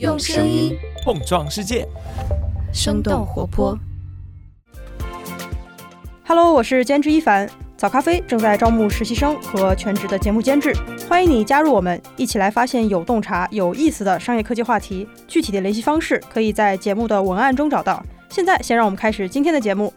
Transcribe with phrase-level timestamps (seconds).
[0.00, 1.86] 用声音碰撞世界，
[2.72, 3.78] 生动活泼。
[6.26, 7.48] Hello，我是监制一凡。
[7.76, 10.74] 早咖啡正在招募实习生和全职的节目监制，
[11.08, 15.06] 欢迎你加入我们，一起来发现有洞察、有意思的商业科技话题。
[15.28, 18.04] 具体的联系方式可以在节目的文案中找到。
[18.28, 19.94] 现在，先让我们开始今天的节目。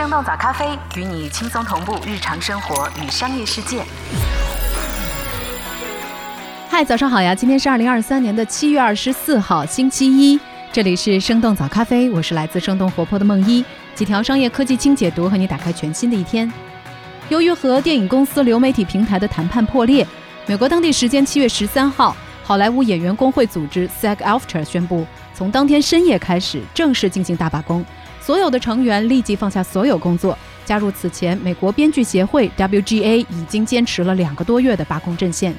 [0.00, 3.84] 生动早咖啡与你轻松同步日常生活与商业世界。
[6.70, 7.34] 嗨，早上好呀！
[7.34, 10.40] 今天是二零二三年的七月二十四号，星期一。
[10.72, 13.62] 这里是生动早咖啡，我是来自生动活泼的梦一，
[13.94, 16.50] 几条商业科技轻解读，和你打开全新的一天。
[17.28, 20.06] 由于和电影公司流媒体平台的谈判破裂，
[20.46, 27.84] 美国当地时间七月十三号，好莱坞演员工会组织 SAG-AFTRA 宣布，从当天深夜开始正式进行大罢工，
[28.30, 35.52] 所有的成员立即放下所有工作，加入此前美国编剧协会 WGA 已经坚持了两个多月的罢工阵线。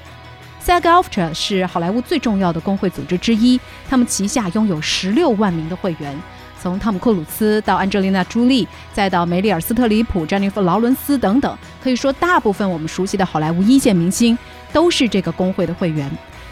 [0.66, 3.60] SAG-AFTRA 是好莱坞最重要的工会组织之一，
[3.90, 6.18] 他们旗下拥有十六万名的会员，
[6.62, 14.38] 从汤姆·克鲁斯到安吉丽娜·朱莉，再到梅丽尔·斯特里普、詹妮弗·劳伦斯等等，可以说大部分我们熟悉的好莱坞一线明星
[14.72, 16.10] 都是这个工会的会员。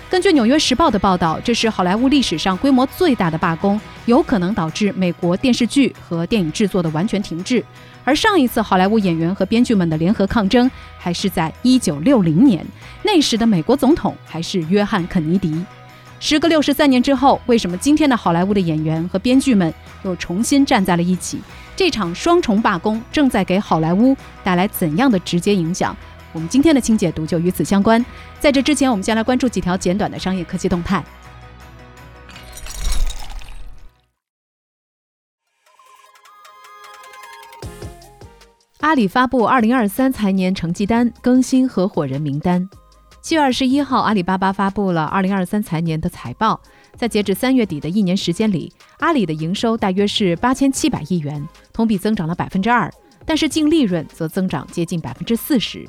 [0.09, 7.63] 根据《纽约时报》的报道，这是好莱坞历史上规模最大的罢工，有可能导致美国电视剧和电影制作的完全停滞。
[8.03, 12.65] 而上一次好莱坞演员和编剧们的联合抗争，还是在1960年，
[13.03, 15.63] 那时的美国总统还是约翰·肯尼迪。
[16.19, 21.39] 时隔六十三年之后，为什么今天的好莱坞的演员和编剧们又重新站在了一起？
[21.75, 25.95] 这场双重罢工正在给好莱坞带来怎样的直接影响？
[26.31, 28.03] 我们今天的轻解读就与此相关。
[28.39, 31.03] 在这之前，我们先来关注几条简短的商业科技动态。
[38.81, 42.67] 阿里发布二零二三财年成绩单，更新合伙人名单。
[43.21, 46.59] 七月二十一号，阿里巴巴发布了二零二三财年的财报。
[46.95, 52.91] 在截止三月底的一年时间里，阿里的营收大约是八千七百亿元，同比增长了百分之二，
[53.25, 55.87] 但是净利润则增长接近百分之四十。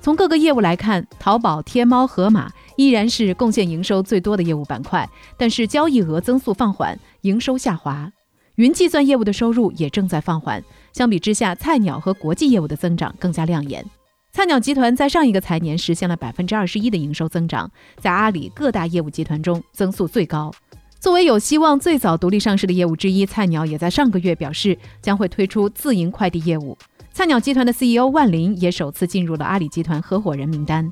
[0.00, 8.10] 从各个业务来看，淘宝、天猫、盒马依然是贡献营收最多的业务板块，但是交易额增速放缓，营收下滑。
[8.54, 10.62] 云计算业务的收入也正在放缓。
[10.92, 13.84] 相比之下，菜鸟和国际业务的增长更加亮眼。
[14.32, 17.70] 菜鸟集团在上一个财年实现了百分之二十一的营收增长，
[18.00, 20.52] 在阿里各大业务集团中增速最高。
[21.00, 26.76] 作为有希望最早独立上市的业务之一，菜鸟也在上个月表示将会推出自营快递业务。
[27.18, 30.88] 菜鸟集团的 CEO 万林也首次进入了阿里集团合伙人名单。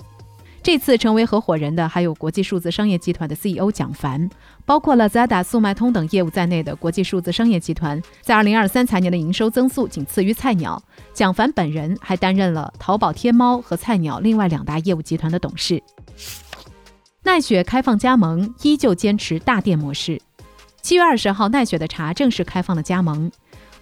[0.60, 4.28] 这次成为合伙人的还有国际数字商业集团的 CEO 蒋凡，
[4.64, 10.82] 包括了 Zada、速卖通等业务在内的国际数字商业集团，在2023财年的营收增速仅次于菜鸟。
[11.14, 15.80] 蒋凡本人还担任了淘宝、天猫和菜鸟另外两大业务集团的董事。
[17.22, 20.20] 奈雪开放加盟，依旧坚持大店模式。
[20.82, 23.30] 七月二十号，奈雪的茶正式开放了加盟。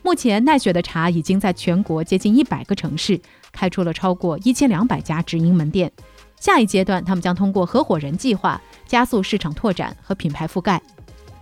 [0.04, 3.18] 目前，奈雪的茶已经在全国接近一百个城市
[3.50, 5.90] 开出了超过一千两百家直营门店。
[6.38, 10.80] 下一阶段，他们将通过合伙人计划加速市场拓展和品牌覆盖。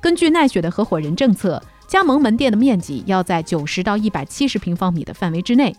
[0.00, 5.74] 根据奈雪的合伙人政策，加盟门店的面积要在九十到一百七十平方米的范围之内。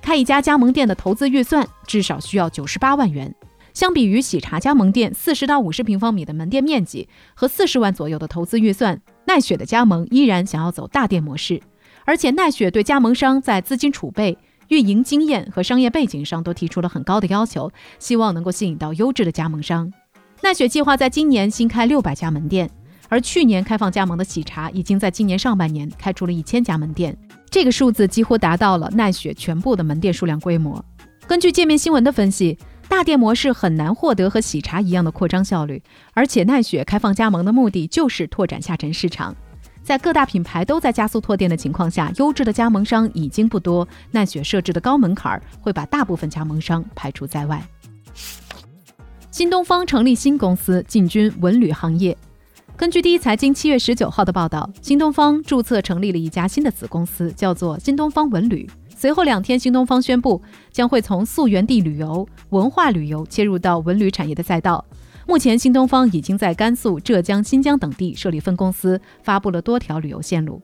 [0.00, 3.34] 开一家加盟店的投资预算至少需要九十八万元。
[3.74, 11.60] 相比于喜茶加盟店四十到五十平方米的门店面积和四十万左右的投资预算，奈雪的加盟依然想要走大店模式。
[12.08, 14.38] 而且，奈雪对加盟商在资金储备、
[14.68, 19.92] 运营经验和商业背景上都提出了很高的要求，希望能够吸引到优质的加盟商。
[20.42, 22.70] 奈雪计划在今年新开六百家门店，
[23.10, 27.14] 而去年开放加盟的喜茶已经在今年上半年开出了一千家门店，
[27.50, 30.82] 这个数字几乎达到了奈雪全部的门店数量规模。
[31.26, 32.56] 根据界面新闻的分析，
[32.88, 35.82] 大店模式很难获得和喜茶一样的扩张效率，
[36.14, 39.36] 而且奈雪开放加盟的目的就是拓展下沉市场。
[39.88, 43.88] 在各大品牌都在加速拓店的情况下，优质的加盟商已经不多。
[44.10, 47.66] 奈雪设置的高门槛会把大部分加盟商排除在外。
[49.30, 52.14] 新东方成立新公司进军文旅行业。
[52.76, 58.68] 根据第一财经七月十九号的报道，新东方注册成立了一家新的子公司，叫做新东方文旅。
[58.94, 64.84] 随后两天，新东方宣布将会从溯源地旅游、文化旅游切入到文旅产业的赛道。
[65.28, 70.62] 目前，新东方已经在甘肃、浙江、新疆等地设立分公司，发布了多条旅游线路。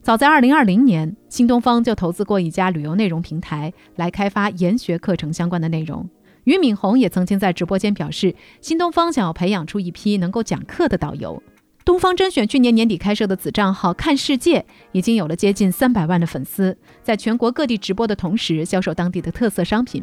[0.00, 6.08] 早在2020年，新东方就投资过一家旅游内容平台，来开发研学课程相关的内容。
[6.44, 11.42] 俞敏洪也曾经在直播间表示，新东方想要培养出一批能够讲课的导游。
[11.84, 20.02] 东方甄选去年年底开设的子账号“看世界”已经有了接近三百万的粉丝，在全国各地直播的同时，销售当地的特色商品。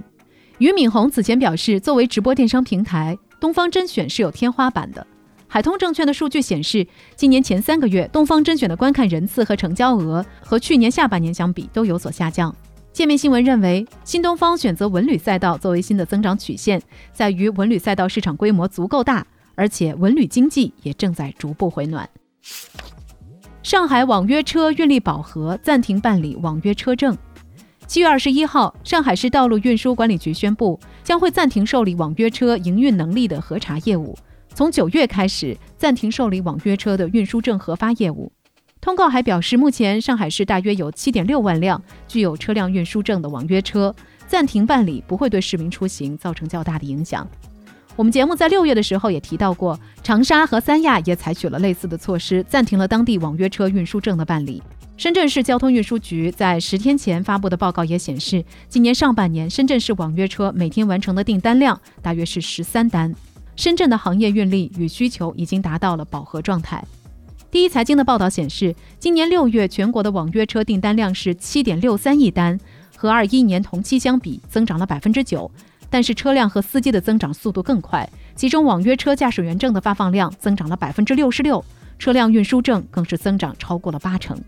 [0.60, 5.06] 俞敏洪此前表示，作为直播电商平台，东方甄选是有天花板的。
[5.50, 6.88] 海通证券的数据显示，
[7.18, 12.56] 今年前三个月，东方甄选的观看人次和成交额和去年下半年相比都有所下降。
[12.94, 16.81] 界面新闻认为，新东方选择文旅赛道作为新的增长曲线，
[17.12, 22.10] 在于文旅赛道市场规模足够大，而且文旅经济也正在逐步回暖。
[23.62, 27.18] 上海网约车运力饱和，暂停办理网约车证。
[27.94, 34.18] 七月二十一号，上海市道路运输管理局宣布，将会暂停受理网约车营运能力的核查业务。
[34.56, 38.31] 从九月开始，暂停受理网约车的运输证核发业务。
[38.81, 43.94] 通告还表示，目前上海市大约有七点六万辆具有车辆运输证的网约车，
[44.25, 47.30] 暂停办理不会对市民出行造成较大的影响。
[47.96, 54.63] 我们节目在六月的时候也提到过，长沙和三亚也采取了类似的措施，暂停了当地网约车运输证的办理。
[54.95, 63.13] 深圳市交通运输局在十天前发布的报告也显示，今年上半年深圳市网约车每天完成的订单量大约是十三单。
[63.56, 66.84] 深圳的行业运力与需求已经达到了饱和状态。
[67.50, 72.57] 第一财经的报道显示，今年六月全国的网约车订单量是七点六三亿单，
[72.96, 75.50] 和二一年同期相比增长了百分之九。
[75.89, 81.63] 但是车辆和司机的增长速度更快，其中网约车驾驶员证的发放量增长了百分之六十六，
[82.00, 84.39] 车辆运输证更是增长超过了八成。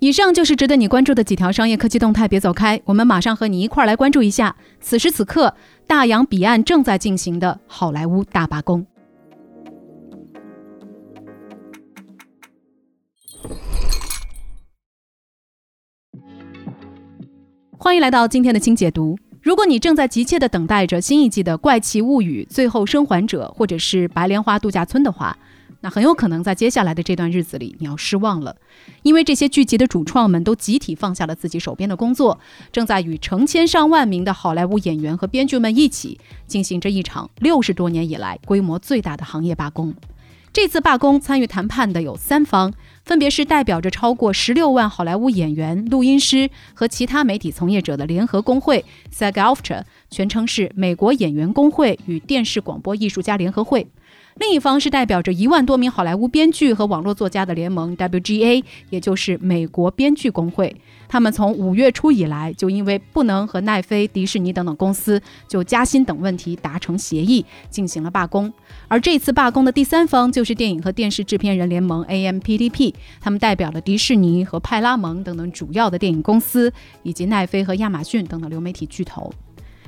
[0.00, 4.56] 以上就是值得你关注的几条商业科技动态，别走开，我们马上和你一块儿来关注一下。
[4.80, 5.54] 此时此刻，
[5.86, 8.86] 大洋彼岸正在进行的好莱坞大罢工。
[17.76, 19.18] 欢迎来到今天的轻解读。
[19.42, 25.36] 如果你正在急切的等待着新一季的《怪奇物语》《最后生还者》或者是《白莲花度假村》的话，
[25.82, 28.56] 那很有可能在接下来的这段日子里，你要失望了，
[29.02, 32.38] 因为这些剧集的主创们都集体放下了自己手边的工作，
[32.70, 39.94] 正在与成千上万名的好莱坞演员和编剧们一起进行着一场六十多年以来规模最大的行业罢工。
[40.52, 42.72] 这次罢工参与谈判的有三方，
[43.04, 53.88] 分别是代表着超过十六万好莱坞演员、录音师和其他媒体从业者的联合工会 （SAG-AFTRA），全称是美国演员工会与电视广播艺术家联合会。
[54.36, 60.74] 另一方是代表着一万多名好莱坞编剧和网络作家的联盟 WGA，也就是美国编剧工会。
[61.08, 68.52] 他们从五月初以来，就因为不能和奈飞、迪士尼等等公司就加薪等问题达成协议，进行了罢工。
[68.90, 76.72] 而这次罢工的第三方就是电影和电视制片人联盟 AMPTP，他们代表了迪士尼和派拉蒙等等主要的电影公司，
[77.04, 79.32] 以及奈飞和亚马逊等等流媒体巨头。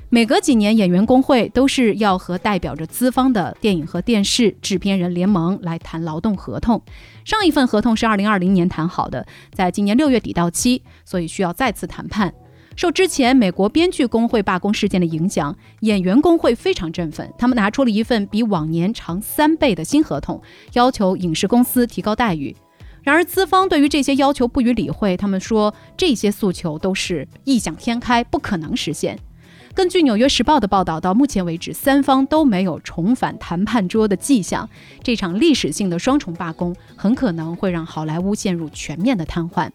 [0.08, 6.81] 每隔几年，演员工会都是要和代表着资方的电影和电视制片人联盟来谈劳动合同。
[7.25, 12.32] 上一份合同是二零二零年谈好的，在今年六月底到期，所以需要再次谈判。
[12.74, 20.40] 受之前美国编剧工会罢工事件的影响，演员工会非常振奋，他们拿出了一份比往年长三倍的新合同，
[20.72, 22.56] 要求影视公司提高待遇。
[23.02, 29.19] 然而资方对于这些要求不予理会，他们说这些诉求都是异想天开，不可能实现。
[29.74, 34.69] 根据《纽约时报》的报道，到目前为止，三方都没有重返谈判桌的迹象。
[35.02, 39.70] 这场历史性的双重罢工很可能会让好莱坞陷入全面的瘫痪。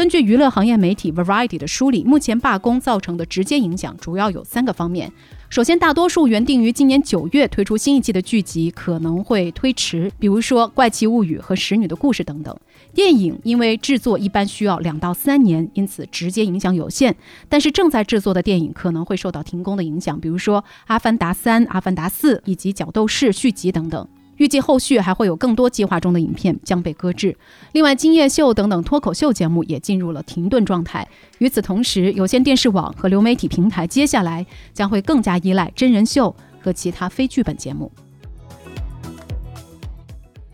[0.00, 5.12] 根据娱乐行业媒体 Variety 的梳理，目前罢工造成的直接影响主要有三个方面。
[5.50, 12.56] 首先，大多数原定于今年九月推出新一季的剧集可能会推迟，比如说《怪奇物语》和《使女的故事》等等。
[12.94, 17.14] 电影因为制作一般需要两到三年，因此直接影响有限。
[17.50, 24.08] 但是正在制作的电影可能会受到停工的影响，比如说《阿凡达三》《阿凡达四》以及《角斗士》续集等等。
[24.40, 27.36] 预计后续还会有更多计划中的影片将被搁置。
[27.72, 31.06] 另外，今夜秀等等脱口秀节目也进入了停顿状态。
[31.40, 37.92] 与此同时，有线电视网和流媒体平台接下来将会更加依赖真人秀和其他非剧本节目。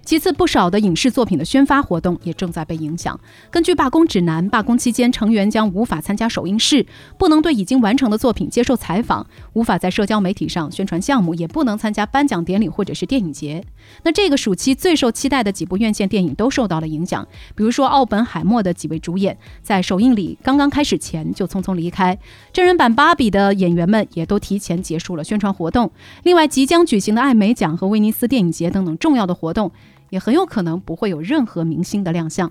[0.07, 3.19] 其次，不少的影视作品的宣发活动也正在被影响。
[3.51, 6.87] 根据罢工指南，罢工期间成员将无法参加首映式，
[7.19, 13.65] 不能对已经完成的作品接受采访，无法在社交媒体上宣传项目，也不能参加颁奖典礼或者是电影节。
[14.05, 22.17] 那这个暑期最受期待的几部院线电影都受到了影响，比如说《奥本海默》的几位主演在首映礼刚刚开始前就匆匆离开，
[22.53, 25.91] 真人版《芭比》的演员们也都提前结束了宣传活动。
[26.23, 29.73] 另外，即将举行的艾美奖和威尼斯电影节等等重要的活动。
[30.17, 32.51] 也很有可能不会有任何明星的亮相。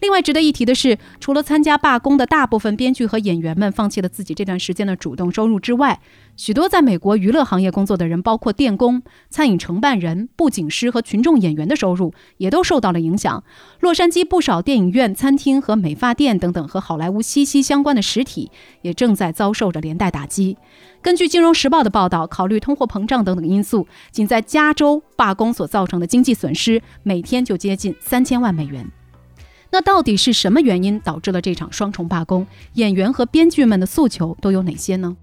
[0.00, 6.00] 另外值得一提的是，除了参加罢工的大部分编剧和演员们放弃了自己这段时间的主动收入之外，
[6.36, 13.44] 许多在美国娱乐行业工作的人，包括电工、餐饮承办人、布景师和群众演员的收入也都受到了影响。
[13.80, 20.56] 洛杉矶不少电影院、餐厅和美发店等等和好莱坞息息相关的实体也正在遭受着连带打击。
[21.02, 28.90] 根据《金融时报》的报道，考虑通货膨胀等等因素，仅在加州罢工所造成的经济损失每天就接近三千万美元。
[29.72, 32.46] 那到底是什么原因导致了这场双重罢工？
[32.74, 35.16] 演员和编剧们的诉求都有哪些呢？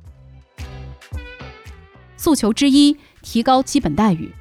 [2.15, 4.31] 诉求之一：提高基本待遇。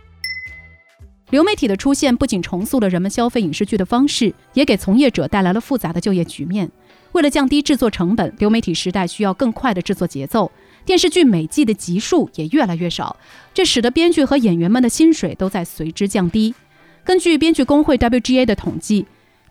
[1.30, 6.70] 流媒体的出现不仅重塑了人们消费影视剧的方式，也给从业者带来了复杂的就业局面。
[7.12, 10.52] 为了降低制作成本，流媒体时代需要更快的制作节奏，
[10.84, 13.16] 电视剧每季的集数也越来越少，
[13.52, 16.54] 这使得编剧和演员们的薪水都在随之降低。
[17.02, 19.04] 根据编剧工会 WGA 的统计。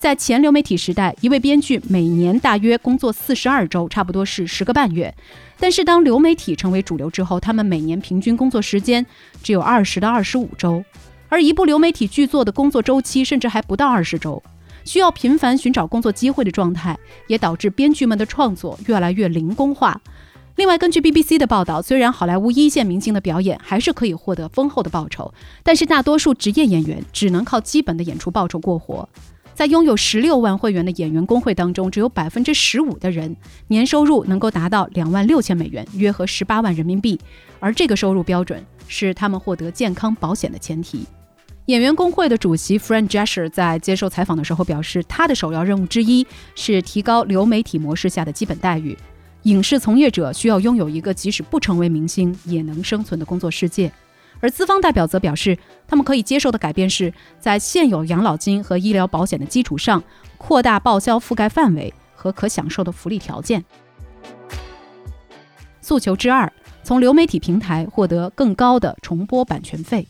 [0.06, 5.12] 在前流媒体时代，一位编剧每年大约工作四十二周，差不多是十个半月。
[5.60, 9.04] 但是当流媒体成为主流之后，他们每年平均工作时间
[9.42, 10.86] 只有二十到二十五周，
[11.28, 14.44] 而一部流媒体剧作的工作周期甚至还不到二十周。
[14.84, 16.96] 需要频繁寻找工作机会的状态，
[17.26, 20.00] 也导致编剧们的创作越来越零工化。
[20.58, 25.34] 另外，根据 BBC 的报道，虽然好莱坞一线明星的表演还是可以获得丰厚的报酬，
[25.64, 29.10] 但是大多数职业演员只能靠基本的演出报酬过活。
[29.56, 33.34] 在拥有十六万会员的演员工会当中，只有百分之十五的人
[33.70, 37.18] 年收入能够达到两万六千美元，约合十八万人民币。
[37.62, 41.06] 而这个收入标准是他们获得健康保险的前提。
[41.68, 48.96] 演员工会的主席 Fran Drescher 在接受采访的时候表示，他的首要任务之一是提高流媒体模式下的基本待遇。
[49.44, 53.90] 影视从业者需要拥有一个即使不成为明星也能生存的工作世界。
[54.40, 60.04] 而资方代表则表示，他们可以接受的改变是在现有养老金和医疗保险的基础上，
[60.38, 63.64] 扩大报销覆盖范围和可享受的福利条件。
[65.82, 66.52] 诉求之二，
[66.84, 70.08] 从流媒体平台获得更高的重播版权费。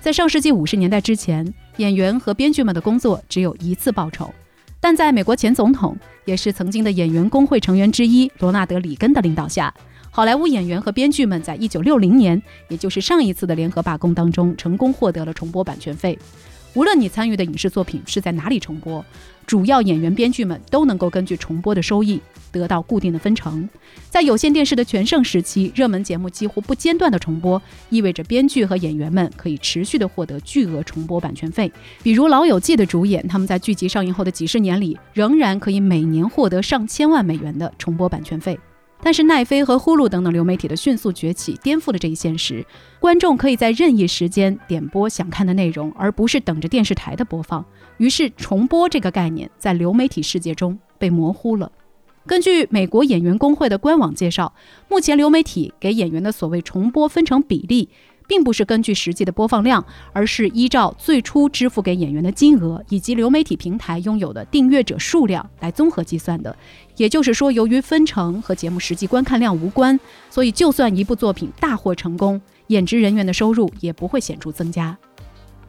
[0.00, 4.32] 在上世纪五十年代之前，演员和编剧们的工作只有一次报酬，
[4.78, 9.74] 但在美国前总统，也是曾经的演员工会成员之一罗纳德·里根的领导下。
[10.16, 16.18] 好莱坞演员和编剧们在一九六零年，也就是上一次的联合罢工当中，成功获得了重播版权费。
[16.72, 19.04] 无论你参与的影视作品是在哪里重播，
[19.46, 22.18] 主要演员、编剧们都能够根据重播的收益
[22.50, 23.68] 得到固定的分成。
[24.08, 31.70] 在有线电视的全盛时期，热门节目几乎不间断的重播，意味着编剧和演员们可以持续的获得巨额重播版权费。
[32.02, 38.58] 比如《老友记》的主演，他们在剧集上映后的几十年里，仍然可以每年获得上千万美元的重播版权费。
[39.02, 42.66] 但是奈飞和呼噜等等流媒体的迅速崛起，颠覆了这一现实。
[42.98, 47.64] 观众可以在任意时间点播想看的内容，而不是等着电视台的播放。
[47.98, 51.70] 于是，重播这个概念在流媒体世界中被模糊了。
[52.26, 54.52] 根据美国演员工会的官网介绍，
[54.88, 57.88] 目前流媒体给演员的所谓重播分成比例。
[58.26, 66.54] 并不是根据实际的播放量，而是依照最初支付给演员的金额以及流媒体平台拥有的订阅者数量来综合计算的。
[66.96, 69.98] 也就是说，由于分成和节目实际观看量无关，
[70.30, 74.96] 所以就算一部作品大获成功，演职人员的收入也不会显著增加。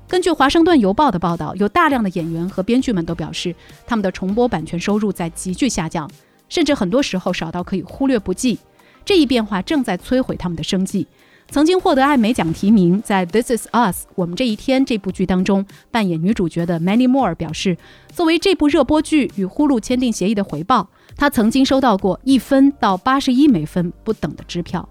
[0.07, 3.53] 根据《华盛顿邮报》的报道，有大量的演员和编剧们都表示，
[3.85, 6.09] 他们的重播版权收入在急剧下降，
[6.47, 8.57] 甚至很多时候少到可以忽略不计。
[9.03, 11.05] 这一变化正在摧毁他们的生计。
[11.49, 17.77] 曾经获得艾美奖提名，在《This Is Us》我们这一天这部剧当中扮演女主角的 Many Moore 表示，
[18.09, 24.87] 作为这部热播剧与呼噜签订协议的回报，她曾经收到过一分到八十一美分不等的支票。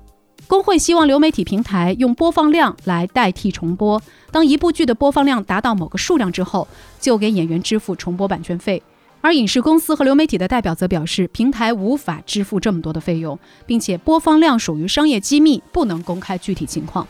[0.47, 6.67] 工会希望流媒体平台用播放量来代替重播，当一部剧的播放量达到某个数量之后，
[6.99, 8.83] 就给演员支付重播版权费。
[9.26, 17.04] 而影视公司和流媒体的代表则表示，平台无法支付这么多的费用，并且播放量属于商业机密，不能公开具体情况。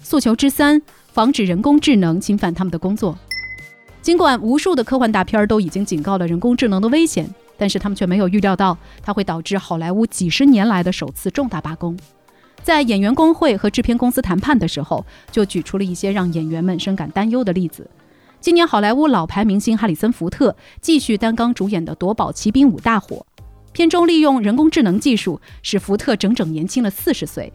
[0.00, 0.80] 诉求之三：
[1.12, 3.18] 防止人工智能侵犯他们的工作。
[4.00, 11.98] 尽管无数的科幻大片都已经警告了人工智能的危险，但是他们却没有预料到它会导致好莱坞几十年来的首次重大罢工。
[12.62, 17.90] 在演员工会和制片公司谈判的时候，就举出了一些让演员们深感担忧的例子。
[18.46, 23.26] 今年，好莱坞老牌明星哈里森·福特继续担纲主演的《夺宝奇兵五》大火。
[23.72, 27.52] 片中利用人工智能技术，使福特整整年轻了四十岁。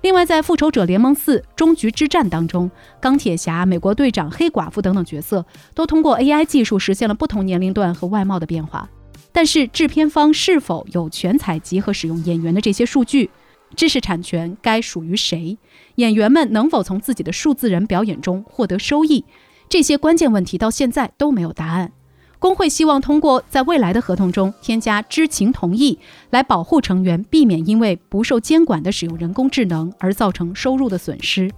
[0.00, 2.68] 另外，在《复仇者联盟四：终局之战》当中，
[3.00, 5.46] 钢铁侠、美国队长、黑寡妇等等角色
[5.76, 8.90] 都通过 AI 技术实现了不同年龄段和外貌的变化。
[9.30, 13.30] 但是，制片方是否有权采集和使用演员的这些数据？
[13.76, 15.56] 知识产权该属于谁？
[15.94, 19.24] 演员们能否从自己的数字人表演中获得收益？
[19.72, 21.92] 这些关键问题到现在都没有答案。
[22.38, 25.98] 工会希望通过在未来的合同中添加知情同意，
[26.28, 31.50] 来保护成员避免因为不受监管的使用人工智能而造成收入的损失。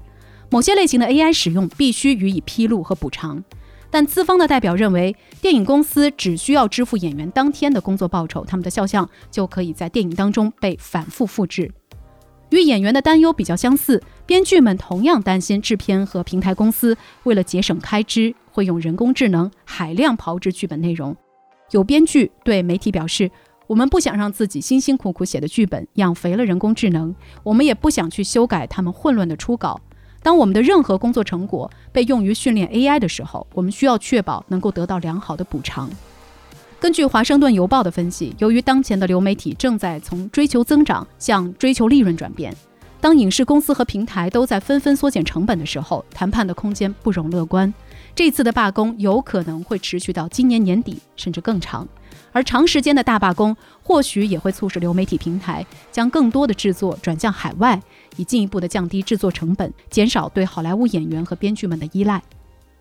[0.48, 3.42] 某些类型的 AI 使用必须予以披露和补偿。
[3.90, 11.68] 但资方的代表认为，电影公司只需要支付演员当天的工作报酬，他们的肖像就可以在电影当中被反复复制。
[12.54, 21.16] 与演员的担忧比较相似，编剧们同样担心制片和平台公司为了节省开支，会用人工智能海量炮制剧本内容。
[21.72, 23.28] 有编剧对媒体表示
[23.66, 29.80] ：“我们不想让自己辛辛苦苦写的剧本养肥了人工智能，我们也不想去修改他们混乱的初稿。”
[30.22, 35.90] 当我们的任何工作成果被用于训练 AI 的时候，我们需要确保能够得到良好的补偿。
[36.84, 42.54] 根据《华盛顿邮报》的分析，由于当前的流媒体正在从追求增长向追求利润转变，
[43.00, 47.72] 当影视公司和平台都在纷纷缩减成本的时候，谈判的空间不容乐观。
[48.14, 51.88] 这次的罢工有可能会持续到今年年底，甚至更长。
[52.32, 57.80] 而长时间的大罢工，或许也会促使流媒体平台将更多的制作转向海外，
[58.18, 62.22] 以进一步的降低制作成本，减少对好莱坞演员和编剧们的依赖。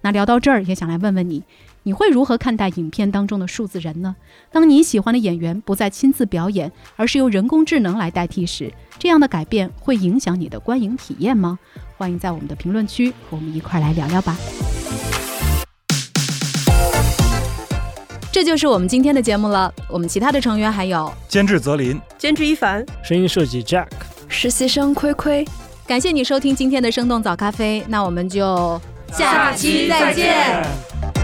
[0.05, 1.41] 那聊到这儿，也想来问问你，
[1.83, 4.13] 你会如何看待影片当中的数字人呢？
[4.51, 8.69] 当你喜欢的演员不再亲自表演，而是由人工智能来代替时，
[8.99, 11.57] 这样的改变会影响你的观影体验吗？
[11.97, 14.35] 欢迎在我们的评论区和我们一块来聊聊吧。
[18.29, 19.73] 这就是我们今天的节目了。
[19.87, 23.87] 我们其他的成员还有监制泽林，监制一凡，声音设计 Jack，
[24.27, 25.47] 实习生亏亏。
[25.87, 28.81] 感谢你收听今天的生动早咖啡，那我们就
[29.17, 31.22] 下期再见。